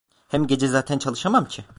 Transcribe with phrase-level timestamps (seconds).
[0.27, 1.65] Hem gece zaten çalışamam ki.